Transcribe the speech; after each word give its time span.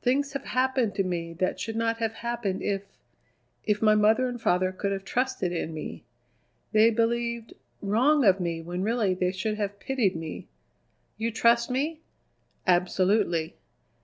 Things 0.00 0.32
have 0.32 0.44
happened 0.46 0.94
to 0.94 1.04
me 1.04 1.34
that 1.34 1.60
should 1.60 1.76
not 1.76 1.98
have 1.98 2.14
happened 2.14 2.62
if 2.62 2.84
if 3.62 3.82
my 3.82 3.94
mother 3.94 4.26
and 4.26 4.40
father 4.40 4.72
could 4.72 4.90
have 4.90 5.04
trusted 5.04 5.52
in 5.52 5.74
me. 5.74 6.02
They 6.72 6.88
believed 6.88 7.52
wrong 7.82 8.24
of 8.24 8.40
me 8.40 8.62
when 8.62 8.80
really 8.82 9.12
they 9.12 9.32
should 9.32 9.58
have 9.58 9.78
pitied 9.78 10.16
me. 10.16 10.48
You 11.18 11.30
trust 11.30 11.70
me?" 11.70 12.00
"Absolutely." 12.66 13.54